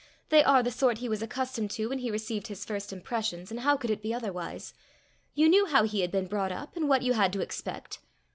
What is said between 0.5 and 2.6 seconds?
the sort he was accustomed to when he received